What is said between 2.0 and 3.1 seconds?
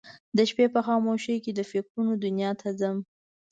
دنیا ته ځم